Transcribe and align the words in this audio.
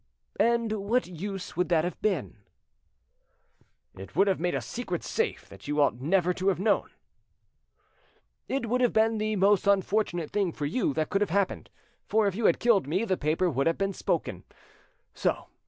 "And 0.39 0.71
what 0.89 1.05
use 1.05 1.55
would 1.55 1.69
that 1.69 1.83
have 1.83 2.01
been?" 2.01 2.37
"It 3.95 4.15
would 4.15 4.25
have 4.25 4.39
made 4.39 4.55
a 4.55 4.59
secret 4.59 5.03
safe 5.03 5.47
that 5.47 5.67
you 5.67 5.79
ought 5.79 6.01
never 6.01 6.33
to 6.33 6.47
have 6.47 6.59
known." 6.59 6.89
"It 8.49 8.65
would 8.67 8.81
have 8.81 8.93
been 8.93 9.19
the 9.19 9.35
most 9.35 9.67
unfortunate 9.67 10.31
thing 10.31 10.53
for 10.53 10.65
you 10.65 10.91
that 10.95 11.11
could 11.11 11.21
have 11.21 11.29
happened, 11.29 11.69
for 12.07 12.25
if 12.25 12.33
you 12.33 12.45
had 12.45 12.57
killed 12.59 12.87
me 12.87 13.05
the 13.05 13.15
paper 13.15 13.47
would 13.47 13.67
have 13.67 13.95
spoken. 13.95 14.43
So! 15.13 15.49